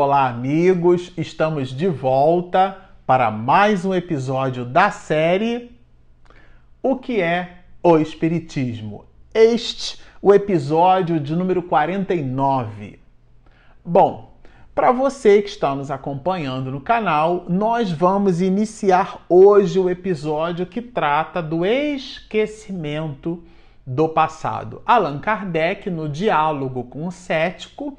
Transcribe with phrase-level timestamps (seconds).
[0.00, 1.12] Olá, amigos!
[1.16, 5.76] Estamos de volta para mais um episódio da série
[6.80, 9.06] O que é o Espiritismo?
[9.34, 13.00] Este, o episódio de número 49.
[13.84, 14.38] Bom,
[14.72, 20.80] para você que está nos acompanhando no canal, nós vamos iniciar hoje o episódio que
[20.80, 23.42] trata do esquecimento
[23.84, 24.80] do passado.
[24.86, 27.98] Allan Kardec, no diálogo com o cético,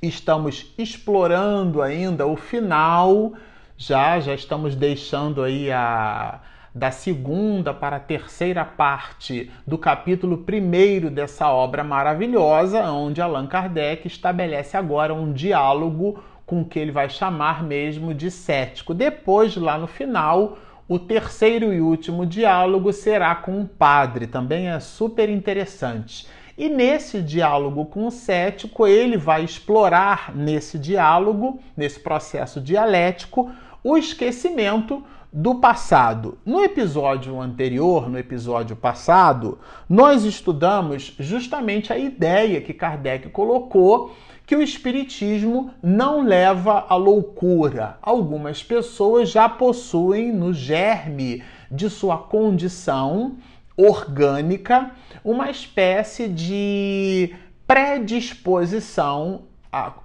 [0.00, 3.32] estamos explorando ainda o final,
[3.76, 6.40] já já estamos deixando aí a
[6.76, 14.06] da segunda para a terceira parte do capítulo primeiro dessa obra maravilhosa, onde Allan Kardec
[14.06, 18.92] estabelece agora um diálogo com o que ele vai chamar mesmo de cético.
[18.92, 24.78] Depois, lá no final, o terceiro e último diálogo será com um padre, também é
[24.78, 26.28] super interessante.
[26.58, 33.50] E nesse diálogo com o cético, ele vai explorar nesse diálogo, nesse processo dialético,
[33.84, 36.38] o esquecimento do passado.
[36.46, 44.56] No episódio anterior, no episódio passado, nós estudamos justamente a ideia que Kardec colocou que
[44.56, 47.98] o espiritismo não leva à loucura.
[48.00, 53.36] Algumas pessoas já possuem no germe de sua condição
[53.76, 54.92] orgânica
[55.26, 57.34] uma espécie de
[57.66, 59.42] predisposição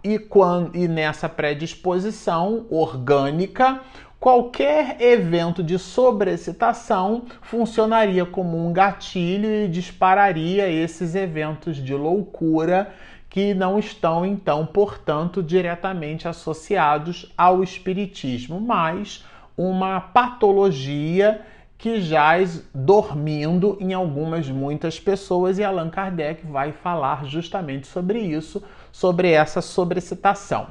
[0.04, 3.82] e, quando, e nessa predisposição orgânica
[4.20, 12.92] qualquer evento de sobrecitação funcionaria como um gatilho e dispararia esses eventos de loucura
[13.30, 19.24] que não estão então, portanto, diretamente associados ao espiritismo, mas
[19.56, 21.42] uma patologia
[21.82, 28.62] que jaz dormindo em algumas, muitas pessoas, e Allan Kardec vai falar justamente sobre isso,
[28.92, 30.68] sobre essa sobrecitação.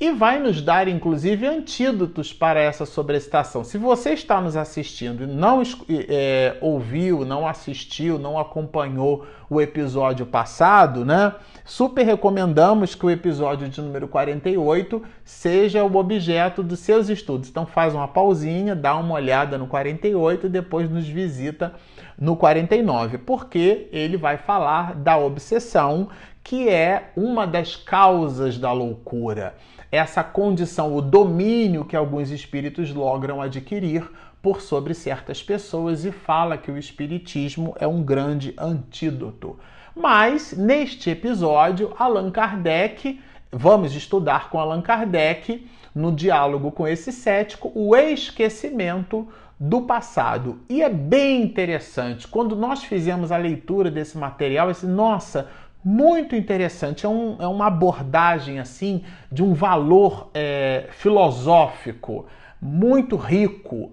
[0.00, 3.62] E vai nos dar, inclusive, antídotos para essa sobrecitação.
[3.62, 5.62] Se você está nos assistindo e não
[6.08, 11.34] é, ouviu, não assistiu, não acompanhou o episódio passado, né?
[11.66, 17.50] Super recomendamos que o episódio de número 48 seja o objeto dos seus estudos.
[17.50, 21.74] Então faz uma pausinha, dá uma olhada no 48 e depois nos visita
[22.18, 26.08] no 49, porque ele vai falar da obsessão,
[26.42, 29.54] que é uma das causas da loucura.
[29.92, 34.08] Essa condição, o domínio que alguns espíritos logram adquirir
[34.42, 39.58] por sobre certas pessoas e fala que o espiritismo é um grande antídoto.
[39.94, 43.20] Mas neste episódio, Allan Kardec,
[43.52, 50.60] vamos estudar com Allan Kardec no diálogo com esse cético o esquecimento do passado.
[50.70, 55.50] E é bem interessante, quando nós fizemos a leitura desse material, esse nossa,
[55.84, 62.26] muito interessante, é, um, é uma abordagem assim de um valor é, filosófico
[62.60, 63.92] muito rico.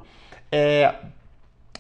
[0.52, 0.94] É,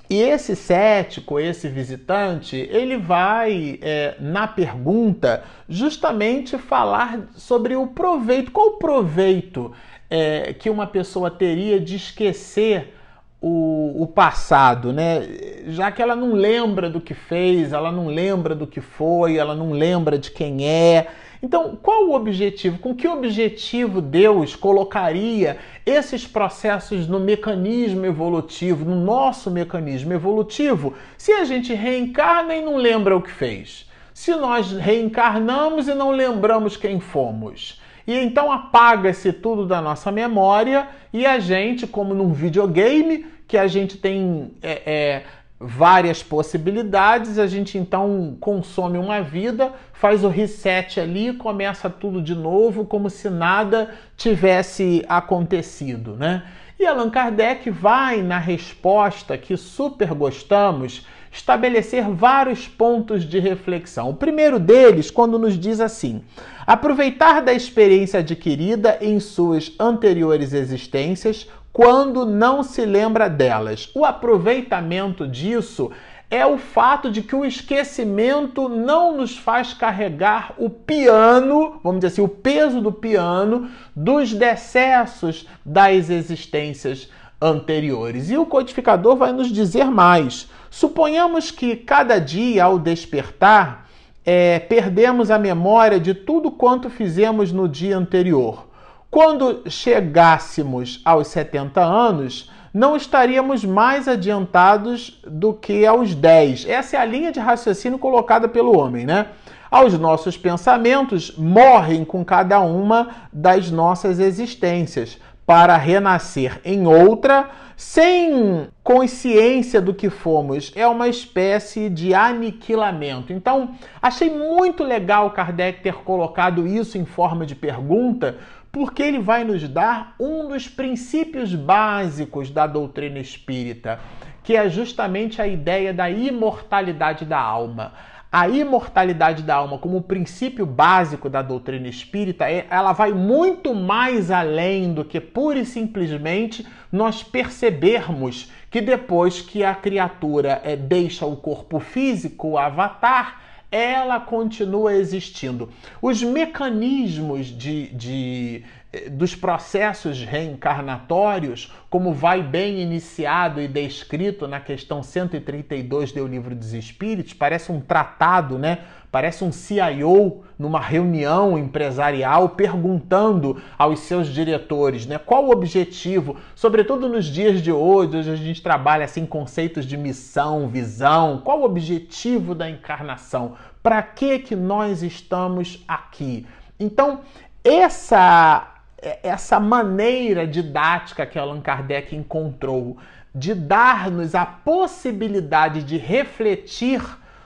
[0.10, 8.52] e esse cético, esse visitante, ele vai, é, na pergunta, justamente falar sobre o proveito.
[8.52, 9.74] Qual o proveito
[10.10, 12.94] é, que uma pessoa teria de esquecer
[13.42, 15.28] o, o, passado, né?
[15.68, 19.54] Já que ela não lembra do que fez, ela não lembra do que foi, ela
[19.54, 21.08] não lembra de quem é.
[21.42, 22.80] Então, qual o objetivo?
[22.80, 31.32] Com que objetivo Deus colocaria esses processos no mecanismo evolutivo, no nosso mecanismo evolutivo, se
[31.32, 33.88] a gente reencarna e não lembra o que fez?
[34.16, 37.80] Se nós reencarnamos e não lembramos quem fomos?
[38.08, 43.68] E então apaga-se tudo da nossa memória e a gente, como num videogame, que a
[43.68, 45.24] gente tem é, é,
[45.60, 52.34] várias possibilidades, a gente então consome uma vida, faz o reset ali, começa tudo de
[52.34, 56.44] novo, como se nada tivesse acontecido, né?
[56.80, 61.06] E Allan Kardec vai na resposta que super gostamos
[61.38, 64.10] estabelecer vários pontos de reflexão.
[64.10, 66.22] O primeiro deles, quando nos diz assim:
[66.66, 73.92] aproveitar da experiência adquirida em suas anteriores existências quando não se lembra delas.
[73.94, 75.92] O aproveitamento disso
[76.30, 82.08] é o fato de que o esquecimento não nos faz carregar o piano, vamos dizer
[82.08, 87.10] assim, o peso do piano dos decessos das existências
[87.40, 88.32] anteriores.
[88.32, 90.50] E o codificador vai nos dizer mais.
[90.70, 93.88] Suponhamos que cada dia, ao despertar,
[94.26, 98.68] é, perdemos a memória de tudo quanto fizemos no dia anterior.
[99.10, 106.68] Quando chegássemos aos 70 anos, não estaríamos mais adiantados do que aos 10.
[106.68, 109.28] Essa é a linha de raciocínio colocada pelo homem, né?
[109.70, 118.68] aos nossos pensamentos morrem com cada uma das nossas existências para renascer em outra sem
[118.84, 120.74] consciência do que fomos.
[120.76, 123.32] É uma espécie de aniquilamento.
[123.32, 123.72] Então,
[124.02, 128.38] achei muito legal Kardec ter colocado isso em forma de pergunta,
[128.74, 134.02] porque ele vai nos dar um dos princípios básicos da doutrina espírita,
[134.44, 137.94] que é justamente a ideia da imortalidade da alma
[138.40, 144.30] a imortalidade da alma como princípio básico da doutrina espírita, é, ela vai muito mais
[144.30, 151.26] além do que pura e simplesmente nós percebermos que depois que a criatura é, deixa
[151.26, 153.42] o corpo físico, o avatar,
[153.72, 155.72] ela continua existindo.
[156.00, 158.64] Os mecanismos de, de
[159.12, 166.74] dos processos reencarnatórios, como vai bem iniciado e descrito na questão 132 do Livro dos
[166.74, 168.80] Espíritos, parece um tratado, né?
[169.12, 177.08] Parece um CIO numa reunião empresarial perguntando aos seus diretores, né, qual o objetivo, sobretudo
[177.08, 181.64] nos dias de hoje, hoje a gente trabalha assim conceitos de missão, visão, qual o
[181.64, 183.56] objetivo da encarnação?
[183.82, 186.46] Para que que nós estamos aqui?
[186.78, 187.22] Então,
[187.64, 192.98] essa essa maneira didática que Allan Kardec encontrou
[193.34, 197.02] de dar-nos a possibilidade de refletir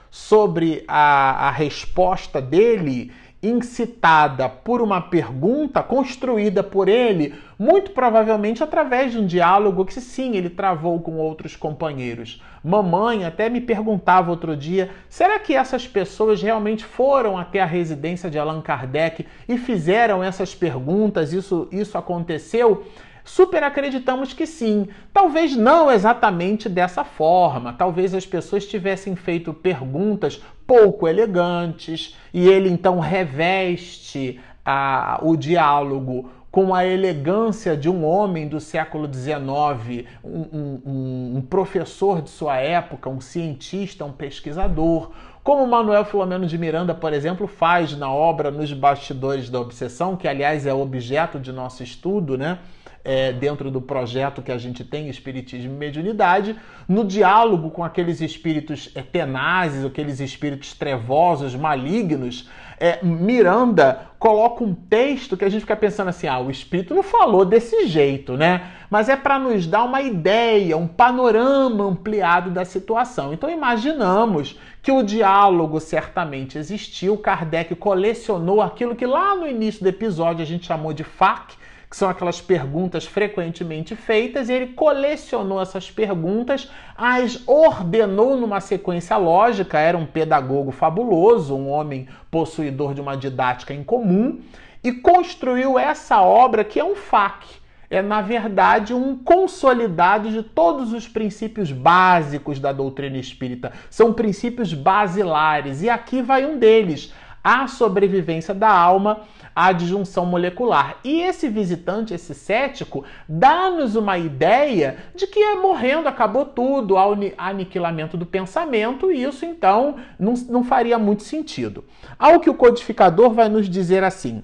[0.10, 3.12] sobre a, a resposta dele
[3.44, 10.36] incitada por uma pergunta construída por ele, muito provavelmente através de um diálogo que sim,
[10.36, 12.42] ele travou com outros companheiros.
[12.64, 18.30] Mamãe até me perguntava outro dia: será que essas pessoas realmente foram até a residência
[18.30, 21.34] de Allan Kardec e fizeram essas perguntas?
[21.34, 22.86] Isso, isso aconteceu?
[23.24, 24.88] Super acreditamos que sim.
[25.14, 27.74] Talvez não exatamente dessa forma.
[27.74, 36.30] Talvez as pessoas tivessem feito perguntas pouco elegantes e ele então reveste a, o diálogo
[36.52, 42.58] com a elegância de um homem do século XIX, um, um, um, professor de sua
[42.58, 45.12] época, um cientista, um pesquisador,
[45.44, 50.28] como Manuel Filomeno de Miranda, por exemplo, faz na obra Nos Bastidores da Obsessão, que
[50.28, 52.60] aliás é objeto de nosso estudo, né?
[53.04, 56.56] É, dentro do projeto que a gente tem, Espiritismo e Mediunidade,
[56.88, 62.50] no diálogo com aqueles espíritos é, tenazes, aqueles espíritos trevosos, malignos,
[62.82, 67.04] é, Miranda coloca um texto que a gente fica pensando assim: ah, o espírito não
[67.04, 68.72] falou desse jeito, né?
[68.90, 73.34] Mas é para nos dar uma ideia, um panorama ampliado da situação.
[73.34, 79.88] Então imaginamos que o diálogo certamente existiu, Kardec colecionou aquilo que lá no início do
[79.88, 81.54] episódio a gente chamou de FAQ,
[81.92, 89.18] que são aquelas perguntas frequentemente feitas, e ele colecionou essas perguntas, as ordenou numa sequência
[89.18, 94.40] lógica, era um pedagogo fabuloso, um homem possuidor de uma didática incomum,
[94.82, 97.60] e construiu essa obra que é um FAQ.
[97.90, 103.74] É, na verdade, um consolidado de todos os princípios básicos da doutrina espírita.
[103.90, 109.22] São princípios basilares, e aqui vai um deles: a sobrevivência da alma
[109.56, 110.98] a disjunção molecular.
[111.04, 117.16] E esse visitante, esse cético, dá-nos uma ideia de que é morrendo acabou tudo, ao
[117.38, 121.84] aniquilamento do pensamento, e isso então não, não faria muito sentido.
[122.18, 124.44] Ao que o codificador vai nos dizer assim.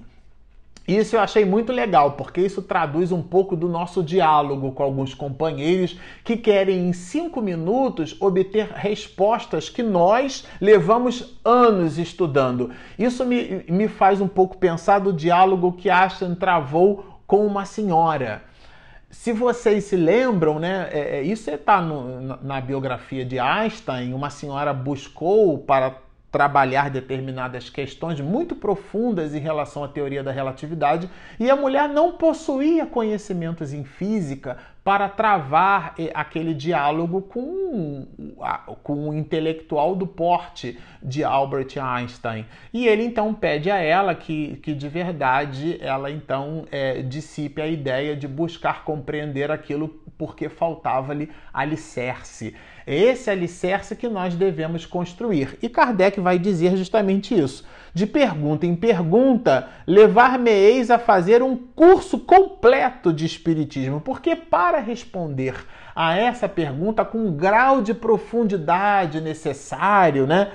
[0.88, 5.12] Isso eu achei muito legal, porque isso traduz um pouco do nosso diálogo com alguns
[5.12, 12.70] companheiros que querem, em cinco minutos, obter respostas que nós levamos anos estudando.
[12.98, 18.42] Isso me, me faz um pouco pensar do diálogo que Ashton travou com uma senhora.
[19.10, 24.14] Se vocês se lembram, né, é, é isso está na biografia de Einstein.
[24.14, 31.08] Uma senhora buscou para trabalhar determinadas questões muito profundas em relação à teoria da relatividade
[31.40, 38.06] e a mulher não possuía conhecimentos em física para travar eh, aquele diálogo com,
[38.82, 42.46] com o intelectual do porte de Albert Einstein.
[42.72, 47.66] E ele então pede a ela que, que de verdade ela então é, dissipe a
[47.66, 52.54] ideia de buscar compreender aquilo porque faltava-lhe alicerce.
[52.90, 55.58] É esse alicerce que nós devemos construir.
[55.60, 57.62] E Kardec vai dizer justamente isso.
[57.92, 65.54] De pergunta em pergunta, levar-me-eis a fazer um curso completo de Espiritismo, porque para responder
[65.94, 70.52] a essa pergunta com o grau de profundidade necessário, né?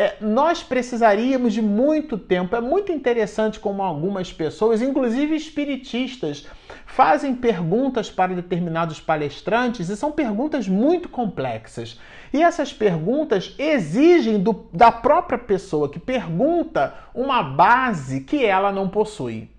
[0.00, 2.56] É, nós precisaríamos de muito tempo.
[2.56, 6.46] É muito interessante como algumas pessoas, inclusive espiritistas,
[6.86, 12.00] fazem perguntas para determinados palestrantes e são perguntas muito complexas.
[12.32, 18.88] E essas perguntas exigem do, da própria pessoa que pergunta uma base que ela não
[18.88, 19.50] possui.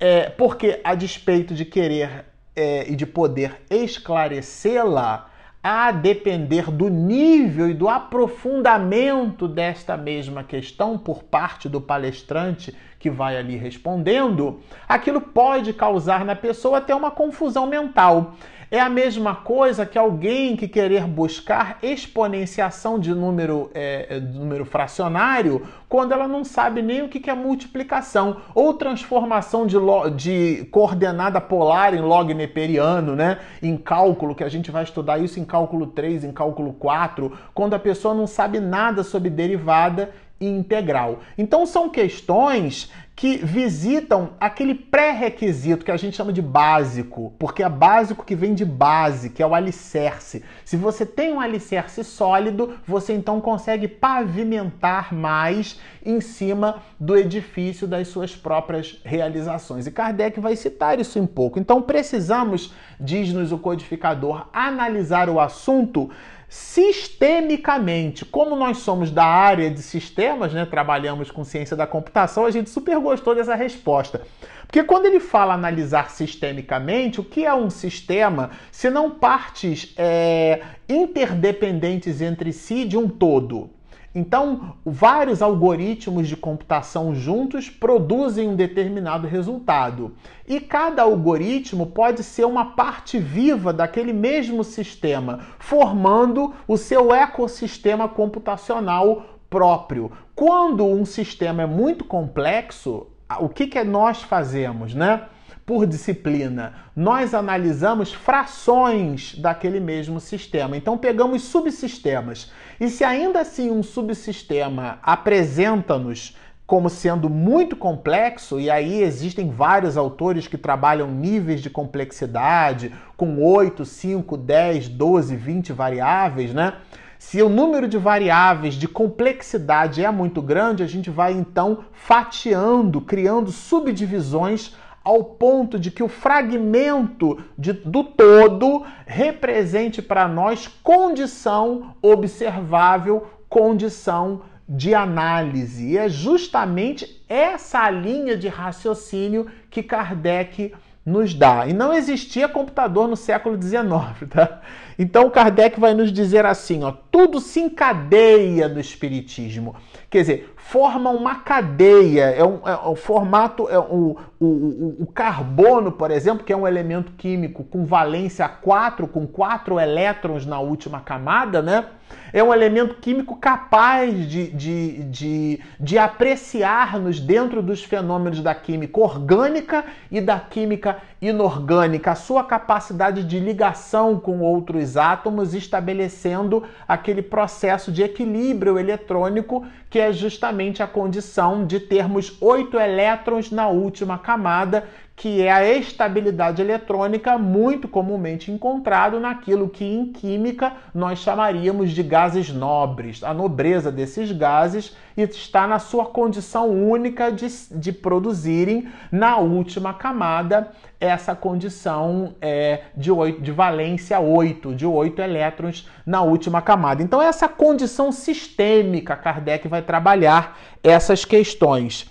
[0.00, 2.24] É, porque, a despeito de querer
[2.56, 5.27] é, e de poder esclarecê-la,
[5.62, 13.10] a depender do nível e do aprofundamento desta mesma questão por parte do palestrante que
[13.10, 18.34] vai ali respondendo, aquilo pode causar na pessoa até uma confusão mental.
[18.70, 24.66] É a mesma coisa que alguém que querer buscar exponenciação de número, é, é número
[24.66, 29.76] fracionário quando ela não sabe nem o que é multiplicação, ou transformação de,
[30.14, 33.38] de coordenada polar em log neperiano, né?
[33.62, 37.72] em cálculo, que a gente vai estudar isso em cálculo 3, em cálculo 4, quando
[37.72, 40.10] a pessoa não sabe nada sobre derivada
[40.40, 41.20] integral.
[41.36, 47.68] Então são questões que visitam aquele pré-requisito que a gente chama de básico, porque é
[47.68, 50.44] básico que vem de base, que é o alicerce.
[50.64, 57.88] Se você tem um alicerce sólido, você então consegue pavimentar mais em cima do edifício
[57.88, 59.88] das suas próprias realizações.
[59.88, 61.58] E Kardec vai citar isso em pouco.
[61.58, 66.08] Então precisamos, diz-nos o codificador, analisar o assunto
[66.48, 68.24] sistemicamente.
[68.24, 72.70] Como nós somos da área de sistemas, né, trabalhamos com ciência da computação, a gente
[72.70, 74.22] super gostou dessa resposta.
[74.66, 80.62] Porque quando ele fala analisar sistemicamente, o que é um sistema se não partes é,
[80.88, 83.70] interdependentes entre si de um todo?
[84.18, 90.16] Então, vários algoritmos de computação juntos produzem um determinado resultado.
[90.44, 98.08] E cada algoritmo pode ser uma parte viva daquele mesmo sistema, formando o seu ecossistema
[98.08, 100.10] computacional próprio.
[100.34, 103.06] Quando um sistema é muito complexo,
[103.38, 105.28] o que, que nós fazemos, né?
[105.68, 110.78] por disciplina, nós analisamos frações daquele mesmo sistema.
[110.78, 112.50] Então pegamos subsistemas.
[112.80, 119.96] E se ainda assim um subsistema apresenta-nos como sendo muito complexo, e aí existem vários
[119.96, 126.74] autores que trabalham níveis de complexidade com 8, 5, 10, 12, 20 variáveis, né?
[127.18, 133.00] Se o número de variáveis de complexidade é muito grande, a gente vai então fatiando,
[133.00, 134.76] criando subdivisões
[135.08, 144.42] ao ponto de que o fragmento de, do todo represente para nós condição observável, condição
[144.68, 145.92] de análise.
[145.92, 150.74] E é justamente essa linha de raciocínio que Kardec
[151.06, 151.66] nos dá.
[151.66, 154.60] E não existia computador no século XIX, tá?
[154.98, 159.74] Então Kardec vai nos dizer assim, ó, tudo se encadeia no espiritismo.
[160.10, 162.24] Quer dizer, forma uma cadeia.
[162.24, 166.56] É um, é um formato, é um, o, o, o, carbono, por exemplo, que é
[166.56, 171.86] um elemento químico com valência 4, com quatro elétrons na última camada, né?
[172.32, 179.00] É um elemento químico capaz de, de, de, de apreciar-nos dentro dos fenômenos da química
[179.00, 187.22] orgânica e da química inorgânica, a sua capacidade de ligação com outros átomos, estabelecendo aquele
[187.22, 194.18] processo de equilíbrio eletrônico que é justamente a condição de termos oito elétrons na última
[194.18, 194.88] camada,
[195.18, 202.04] que é a estabilidade eletrônica muito comumente encontrado naquilo que em química nós chamaríamos de
[202.04, 203.24] gases nobres.
[203.24, 210.70] A nobreza desses gases está na sua condição única de, de produzirem na última camada
[211.00, 217.02] essa condição é, de, 8, de valência 8, de 8 elétrons na última camada.
[217.02, 222.08] Então, essa condição sistêmica, Kardec vai trabalhar essas questões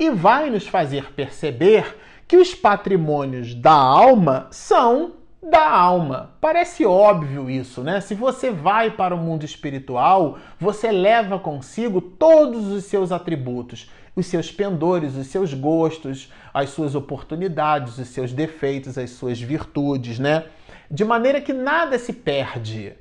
[0.00, 1.94] e vai nos fazer perceber
[2.26, 6.30] que os patrimônios da alma são da alma.
[6.40, 8.00] Parece óbvio isso, né?
[8.00, 14.24] Se você vai para o mundo espiritual, você leva consigo todos os seus atributos, os
[14.24, 20.44] seus pendores, os seus gostos, as suas oportunidades, os seus defeitos, as suas virtudes, né?
[20.90, 22.94] De maneira que nada se perde.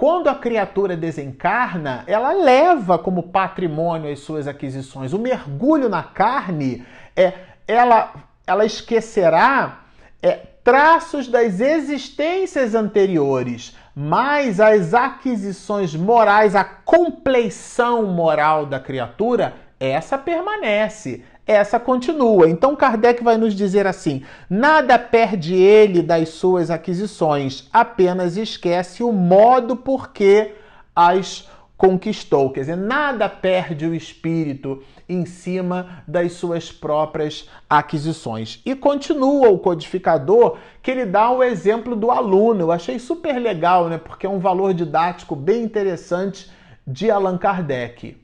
[0.00, 5.12] Quando a criatura desencarna, ela leva como patrimônio as suas aquisições.
[5.12, 7.34] O mergulho na carne é
[7.68, 8.10] ela
[8.46, 9.80] ela esquecerá
[10.22, 20.16] é, traços das existências anteriores, mas as aquisições morais, a compleição moral da criatura, essa
[20.16, 22.48] permanece essa continua.
[22.48, 29.12] Então Kardec vai nos dizer assim: nada perde ele das suas aquisições, apenas esquece o
[29.12, 30.52] modo por que
[30.94, 31.48] as
[31.80, 32.50] conquistou.
[32.50, 38.60] Quer dizer, nada perde o espírito em cima das suas próprias aquisições.
[38.66, 42.60] E continua o codificador que ele dá o exemplo do aluno.
[42.60, 43.96] Eu achei super legal, né?
[43.96, 46.50] Porque é um valor didático bem interessante
[46.86, 48.14] de Allan Kardec.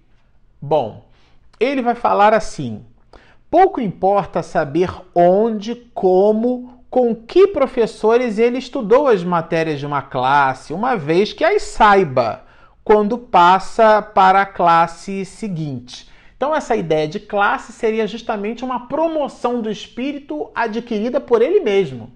[0.60, 1.06] Bom,
[1.58, 2.84] ele vai falar assim:
[3.50, 10.72] pouco importa saber onde, como, com que professores ele estudou as matérias de uma classe,
[10.72, 12.44] uma vez que as saiba
[12.84, 16.08] quando passa para a classe seguinte.
[16.36, 22.12] Então, essa ideia de classe seria justamente uma promoção do espírito adquirida por ele mesmo.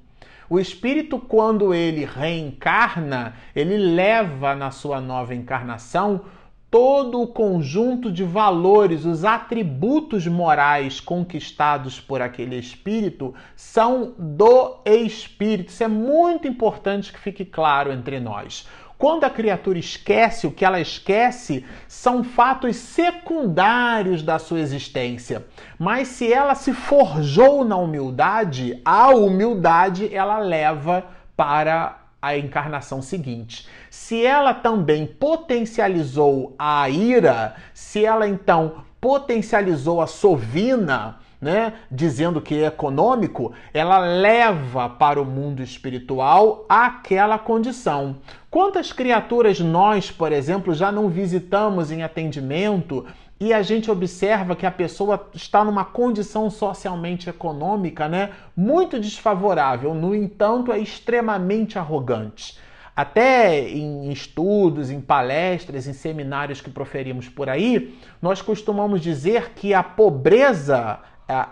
[0.49, 6.23] O espírito, quando ele reencarna, ele leva na sua nova encarnação
[6.71, 15.71] todo o conjunto de valores, os atributos morais conquistados por aquele espírito são do espírito.
[15.71, 18.69] Isso é muito importante que fique claro entre nós.
[18.97, 25.47] Quando a criatura esquece, o que ela esquece são fatos secundários da sua existência.
[25.79, 33.67] Mas se ela se forjou na humildade, a humildade ela leva para a encarnação seguinte.
[33.89, 42.63] Se ela também potencializou a ira, se ela então potencializou a sovina, né, dizendo que
[42.63, 48.17] é econômico, ela leva para o mundo espiritual aquela condição.
[48.51, 53.07] Quantas criaturas nós, por exemplo, já não visitamos em atendimento
[53.41, 59.95] e a gente observa que a pessoa está numa condição socialmente econômica, né, muito desfavorável,
[59.95, 62.59] no entanto, é extremamente arrogante.
[62.95, 69.73] Até em estudos, em palestras, em seminários que proferimos por aí, nós costumamos dizer que
[69.73, 70.99] a pobreza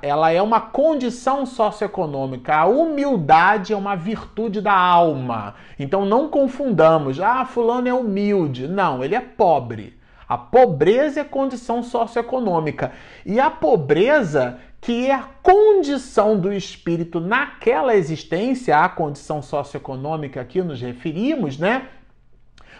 [0.02, 2.54] ela é uma condição socioeconômica.
[2.54, 5.54] A humildade é uma virtude da alma.
[5.78, 7.20] Então não confundamos.
[7.20, 8.66] Ah, fulano é humilde.
[8.66, 9.96] Não, ele é pobre.
[10.28, 12.92] A pobreza é condição socioeconômica.
[13.24, 20.44] E a pobreza, que é a condição do espírito naquela existência, a condição socioeconômica a
[20.44, 21.88] que nos referimos, né?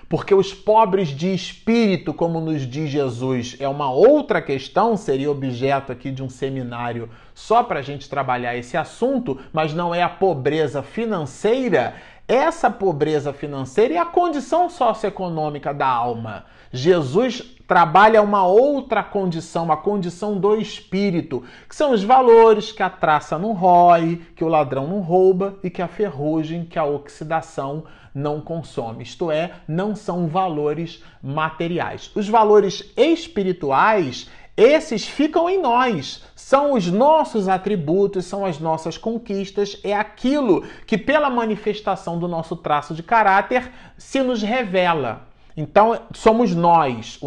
[0.09, 5.93] Porque os pobres de espírito, como nos diz Jesus, é uma outra questão, seria objeto
[5.93, 10.09] aqui de um seminário só para a gente trabalhar esse assunto, mas não é a
[10.09, 11.95] pobreza financeira.
[12.29, 16.45] Essa pobreza financeira é a condição socioeconômica da alma.
[16.71, 22.91] Jesus trabalha uma outra condição, a condição do espírito, que são os valores que a
[22.91, 27.85] traça não rói, que o ladrão não rouba e que a ferrugem, que a oxidação
[28.15, 29.05] não consome.
[29.05, 32.11] Isto é, não são valores materiais.
[32.15, 39.79] Os valores espirituais, esses ficam em nós, são os nossos atributos, são as nossas conquistas,
[39.85, 45.29] é aquilo que, pela manifestação do nosso traço de caráter, se nos revela.
[45.57, 47.21] Então, somos nós,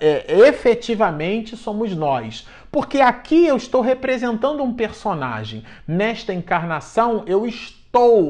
[0.00, 2.46] é, é, efetivamente somos nós.
[2.70, 5.64] Porque aqui eu estou representando um personagem.
[5.88, 7.75] Nesta encarnação, eu estou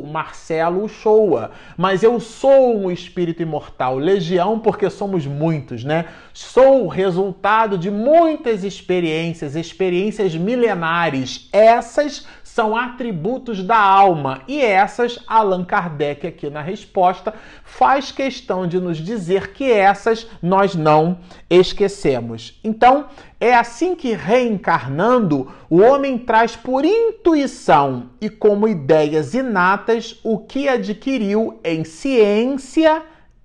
[0.06, 6.06] Marcelo Uchoa, mas eu sou um espírito imortal, legião, porque somos muitos, né?
[6.32, 11.48] Sou resultado de muitas experiências, experiências milenares.
[11.52, 12.26] Essas
[12.56, 18.96] são atributos da alma e essas Allan Kardec aqui na resposta faz questão de nos
[18.96, 21.18] dizer que essas nós não
[21.50, 22.58] esquecemos.
[22.64, 30.38] Então, é assim que reencarnando, o homem traz por intuição e como ideias inatas o
[30.38, 33.02] que adquiriu em ciência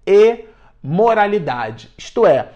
[0.07, 0.45] e
[0.81, 1.89] moralidade.
[1.97, 2.49] Isto é,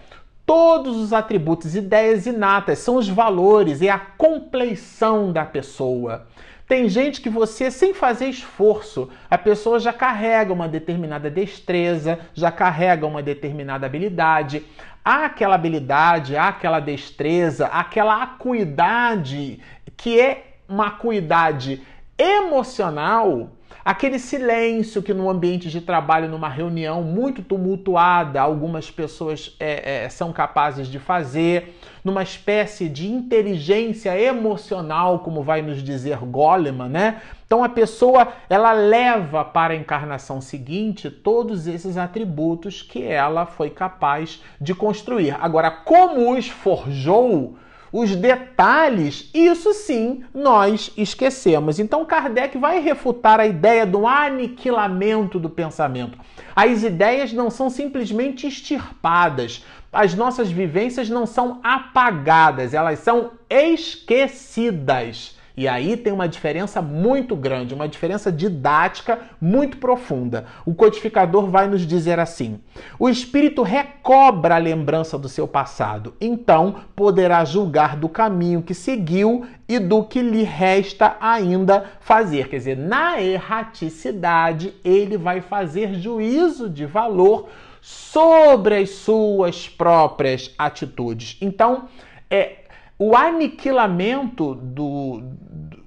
[0.46, 6.26] todos os atributos, ideias inatas, são os valores, é a compleição da pessoa.
[6.66, 12.50] Tem gente que você, sem fazer esforço, a pessoa já carrega uma determinada destreza, já
[12.50, 14.64] carrega uma determinada habilidade.
[15.04, 19.60] Há aquela habilidade, há aquela destreza, aquela acuidade
[19.96, 21.82] que é uma acuidade
[22.18, 30.04] emocional Aquele silêncio que no ambiente de trabalho, numa reunião muito tumultuada, algumas pessoas é,
[30.04, 36.88] é, são capazes de fazer, numa espécie de inteligência emocional, como vai nos dizer Goleman,
[36.88, 37.22] né?
[37.46, 43.70] Então a pessoa ela leva para a encarnação seguinte todos esses atributos que ela foi
[43.70, 45.36] capaz de construir.
[45.40, 47.56] Agora, como os forjou?
[47.98, 51.78] Os detalhes, isso sim nós esquecemos.
[51.78, 56.18] Então Kardec vai refutar a ideia do aniquilamento do pensamento.
[56.54, 65.35] As ideias não são simplesmente extirpadas, as nossas vivências não são apagadas, elas são esquecidas.
[65.56, 70.44] E aí tem uma diferença muito grande, uma diferença didática muito profunda.
[70.66, 72.60] O codificador vai nos dizer assim:
[72.98, 79.46] o espírito recobra a lembrança do seu passado, então poderá julgar do caminho que seguiu
[79.66, 82.48] e do que lhe resta ainda fazer.
[82.48, 87.48] Quer dizer, na erraticidade, ele vai fazer juízo de valor
[87.80, 91.38] sobre as suas próprias atitudes.
[91.40, 91.84] Então,
[92.28, 92.65] é,
[92.98, 95.22] o aniquilamento do,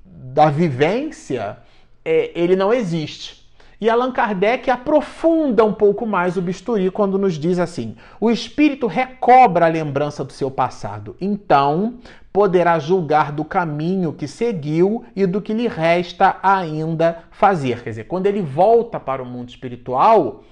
[0.05, 1.57] da vivência,
[2.05, 3.39] é, ele não existe.
[3.81, 8.87] E Allan Kardec aprofunda um pouco mais o bisturi quando nos diz assim: o espírito
[8.87, 11.95] recobra a lembrança do seu passado, então
[12.31, 17.81] poderá julgar do caminho que seguiu e do que lhe resta ainda fazer.
[17.81, 20.43] Quer dizer, quando ele volta para o mundo espiritual,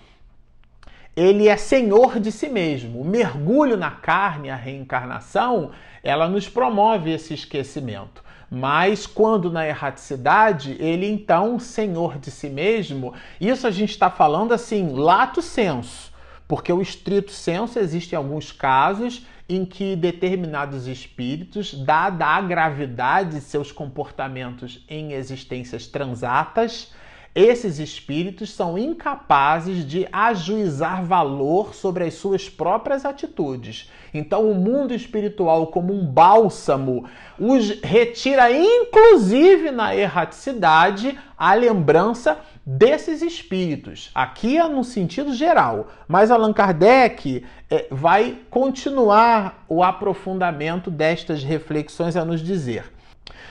[1.18, 3.02] ele é senhor de si mesmo.
[3.02, 5.72] O mergulho na carne, a reencarnação,
[6.04, 8.24] ela nos promove esse esquecimento.
[8.52, 14.54] Mas quando na erraticidade, ele então, senhor de si mesmo, isso a gente está falando
[14.54, 16.14] assim, lato senso,
[16.48, 23.32] porque o estrito senso existe em alguns casos em que determinados espíritos, dada a gravidade
[23.32, 26.94] de seus comportamentos em existências transatas,
[27.38, 33.92] esses espíritos são incapazes de ajuizar valor sobre as suas próprias atitudes.
[34.12, 43.22] Então, o mundo espiritual, como um bálsamo, os retira, inclusive na erraticidade, a lembrança desses
[43.22, 44.10] espíritos.
[44.16, 52.18] Aqui é no sentido geral, mas Allan Kardec é, vai continuar o aprofundamento destas reflexões
[52.18, 52.98] a nos dizer.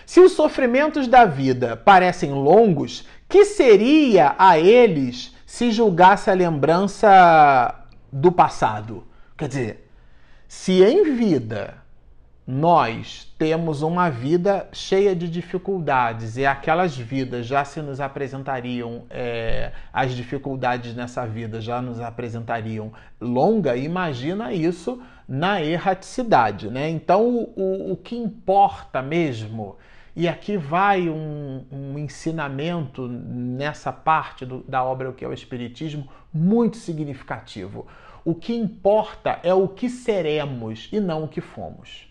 [0.06, 7.84] Se os sofrimentos da vida parecem longos, que seria a eles se julgasse a lembrança
[8.12, 9.06] do passado?
[9.36, 9.90] Quer dizer,
[10.48, 11.86] se em vida
[12.46, 19.72] nós temos uma vida cheia de dificuldades e aquelas vidas já se nos apresentariam, é,
[19.92, 26.88] as dificuldades nessa vida já nos apresentariam longa, imagina isso na erraticidade, né?
[26.88, 29.76] Então, o, o que importa mesmo
[30.16, 36.08] e aqui vai um, um ensinamento nessa parte do, da obra que é o Espiritismo
[36.32, 37.86] muito significativo.
[38.24, 42.08] O que importa é o que seremos e não o que fomos.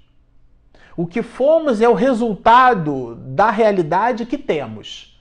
[0.96, 5.20] O que fomos é o resultado da realidade que temos.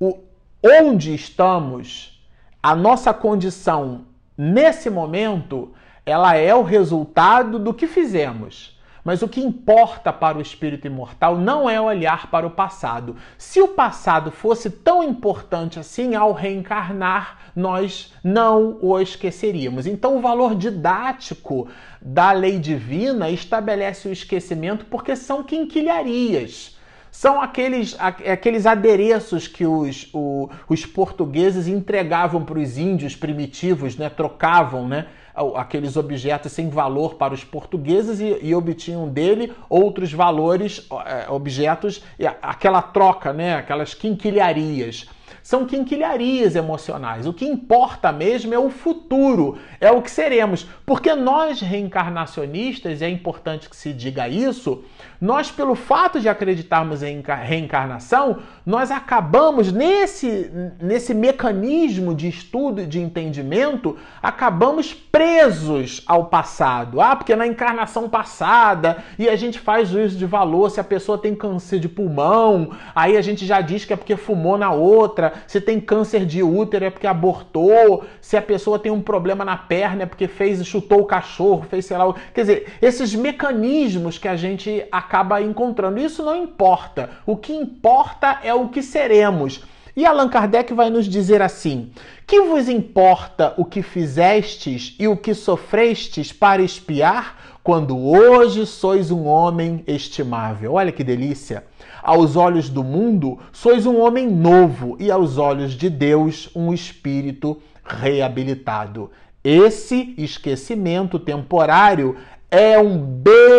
[0.00, 0.18] O,
[0.64, 2.26] onde estamos,
[2.62, 4.06] a nossa condição
[4.38, 5.74] nesse momento,
[6.06, 8.75] ela é o resultado do que fizemos.
[9.06, 13.14] Mas o que importa para o espírito imortal não é olhar para o passado.
[13.38, 19.86] Se o passado fosse tão importante assim, ao reencarnar, nós não o esqueceríamos.
[19.86, 21.68] Então, o valor didático
[22.02, 26.75] da lei divina estabelece o esquecimento porque são quinquilharias
[27.16, 34.10] são aqueles, aqueles adereços que os, o, os portugueses entregavam para os índios primitivos, né?
[34.10, 35.06] trocavam né?
[35.54, 42.04] aqueles objetos sem valor para os portugueses e, e obtinham dele outros valores, é, objetos,
[42.42, 43.54] aquela troca, né?
[43.54, 45.08] aquelas quinquilharias
[45.46, 47.24] são quinquilharias emocionais.
[47.24, 50.66] O que importa mesmo é o futuro, é o que seremos.
[50.84, 54.82] Porque nós reencarnacionistas, e é importante que se diga isso,
[55.20, 60.50] nós, pelo fato de acreditarmos em reencarnação, nós acabamos nesse,
[60.82, 67.00] nesse mecanismo de estudo e de entendimento, acabamos presos ao passado.
[67.00, 71.16] Ah, porque na encarnação passada, e a gente faz juízo de valor se a pessoa
[71.16, 75.35] tem câncer de pulmão, aí a gente já diz que é porque fumou na outra,
[75.46, 79.56] se tem câncer de útero é porque abortou, se a pessoa tem um problema na
[79.56, 82.14] perna é porque fez, chutou o cachorro, fez sei lá.
[82.34, 87.10] Quer dizer, esses mecanismos que a gente acaba encontrando, isso não importa.
[87.24, 89.64] O que importa é o que seremos.
[89.96, 91.90] E Allan Kardec vai nos dizer assim:
[92.26, 99.10] Que vos importa o que fizestes e o que sofrestes para espiar, quando hoje sois
[99.10, 100.74] um homem estimável?
[100.74, 101.64] Olha que delícia!
[102.02, 107.56] Aos olhos do mundo, sois um homem novo, e aos olhos de Deus, um espírito
[107.82, 109.10] reabilitado.
[109.42, 112.18] Esse esquecimento temporário
[112.50, 113.50] é um benefício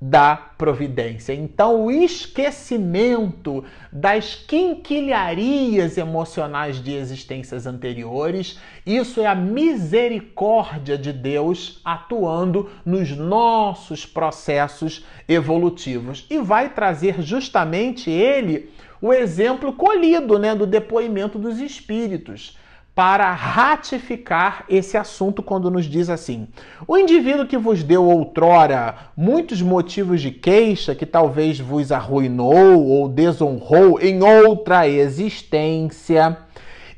[0.00, 1.32] da providência.
[1.32, 11.80] Então, o esquecimento das quinquilharias emocionais de existências anteriores, isso é a misericórdia de Deus
[11.82, 20.66] atuando nos nossos processos evolutivos e vai trazer justamente ele o exemplo colhido, né, do
[20.66, 22.56] depoimento dos espíritos.
[22.96, 26.48] Para ratificar esse assunto quando nos diz assim:
[26.88, 33.06] O indivíduo que vos deu outrora muitos motivos de queixa, que talvez vos arruinou ou
[33.06, 36.38] desonrou em outra existência,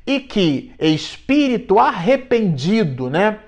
[0.07, 3.41] e que espírito arrependido, né?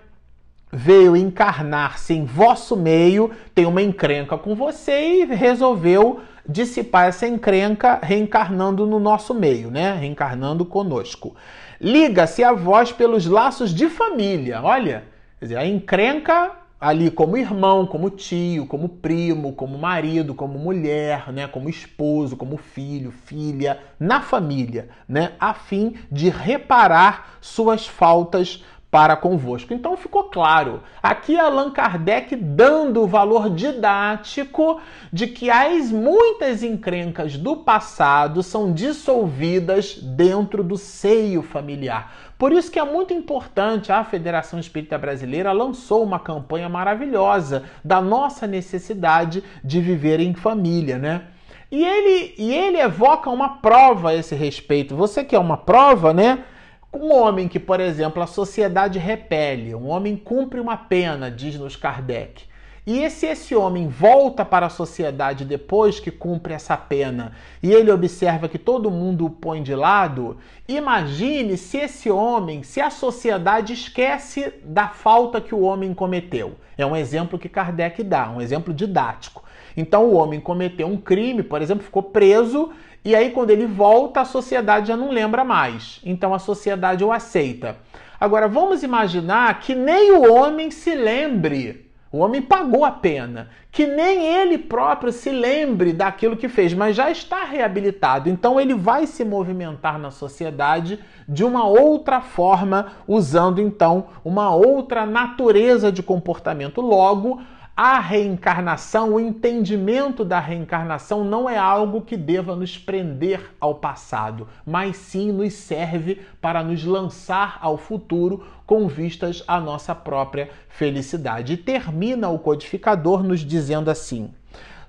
[0.72, 8.00] Veio encarnar-se em vosso meio, tem uma encrenca com você e resolveu dissipar essa encrenca
[8.02, 9.94] reencarnando no nosso meio, né?
[9.94, 11.36] Reencarnando conosco.
[11.80, 14.60] Liga-se a vós pelos laços de família.
[14.62, 15.04] Olha,
[15.38, 21.30] quer dizer, a encrenca ali como irmão, como tio, como primo, como marido, como mulher,
[21.32, 28.64] né, como esposo, como filho, filha, na família, né, a fim de reparar suas faltas
[28.90, 29.72] para convosco.
[29.72, 30.82] Então ficou claro.
[31.02, 34.80] Aqui Allan Kardec dando o valor didático
[35.12, 42.12] de que as muitas encrencas do passado são dissolvidas dentro do seio familiar.
[42.36, 48.00] Por isso que é muito importante, a Federação Espírita Brasileira lançou uma campanha maravilhosa da
[48.00, 51.26] nossa necessidade de viver em família, né?
[51.70, 54.96] E ele, e ele evoca uma prova a esse respeito.
[54.96, 56.44] Você quer uma prova, né?
[56.92, 62.50] Um homem que, por exemplo, a sociedade repele, um homem cumpre uma pena, diz-nos Kardec.
[62.84, 67.92] E se esse homem volta para a sociedade depois que cumpre essa pena e ele
[67.92, 73.72] observa que todo mundo o põe de lado, imagine se esse homem, se a sociedade
[73.72, 76.56] esquece da falta que o homem cometeu.
[76.76, 79.44] É um exemplo que Kardec dá, um exemplo didático.
[79.76, 82.70] Então o homem cometeu um crime, por exemplo, ficou preso
[83.02, 86.00] e aí, quando ele volta, a sociedade já não lembra mais.
[86.04, 87.76] Então, a sociedade o aceita.
[88.20, 91.90] Agora, vamos imaginar que nem o homem se lembre.
[92.12, 93.48] O homem pagou a pena.
[93.72, 98.28] Que nem ele próprio se lembre daquilo que fez, mas já está reabilitado.
[98.28, 105.06] Então, ele vai se movimentar na sociedade de uma outra forma, usando então uma outra
[105.06, 106.82] natureza de comportamento.
[106.82, 107.40] Logo,
[107.82, 114.46] a reencarnação, o entendimento da reencarnação não é algo que deva nos prender ao passado,
[114.66, 121.54] mas sim nos serve para nos lançar ao futuro com vistas à nossa própria felicidade.
[121.54, 124.30] E termina o codificador nos dizendo assim: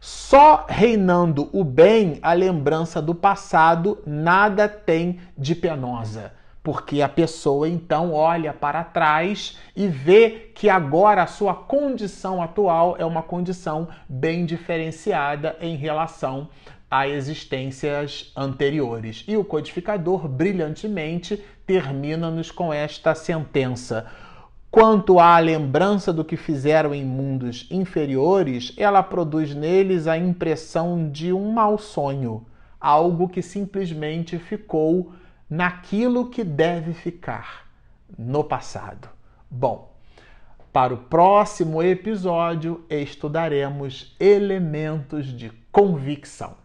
[0.02, 7.68] só reinando o bem, a lembrança do passado nada tem de penosa porque a pessoa
[7.68, 13.88] então olha para trás e vê que agora a sua condição atual é uma condição
[14.08, 16.50] bem diferenciada em relação
[16.90, 19.24] a existências anteriores.
[19.28, 24.06] E o codificador brilhantemente termina-nos com esta sentença.
[24.70, 31.34] Quanto à lembrança do que fizeram em mundos inferiores, ela produz neles a impressão de
[31.34, 32.46] um mau sonho,
[32.80, 35.12] algo que simplesmente ficou
[35.52, 37.68] naquilo que deve ficar
[38.18, 39.10] no passado.
[39.50, 39.94] Bom,
[40.72, 46.56] para o próximo episódio estudaremos elementos de convicção.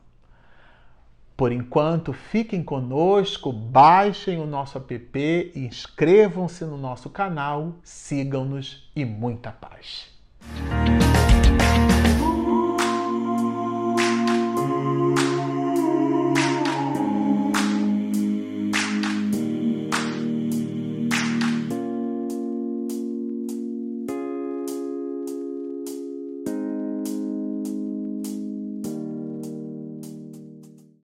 [1.36, 9.50] Por enquanto, fiquem conosco, baixem o nosso app, inscrevam-se no nosso canal, sigam-nos e muita
[9.50, 10.08] paz.